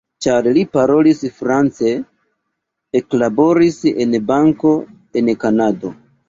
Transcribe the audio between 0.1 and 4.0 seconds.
Ĉar li parolis france, eklaboris